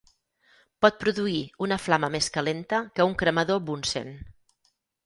[0.85, 4.15] Pot produir una flama més calenta que un cremador Bunsen.